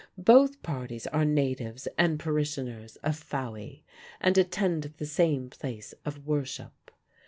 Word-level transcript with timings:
Both 0.17 0.63
parties 0.63 1.05
are 1.05 1.25
natives 1.25 1.87
and 1.95 2.19
parishioners 2.19 2.95
of 3.03 3.15
Fowey, 3.23 3.83
and 4.19 4.35
attend 4.35 4.95
the 4.97 5.05
same 5.05 5.47
place 5.51 5.93
of 6.05 6.25
worship. 6.25 6.89